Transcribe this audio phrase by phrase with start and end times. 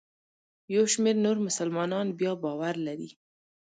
[0.75, 3.09] یو شمېر نور مسلمانان بیا باور لري.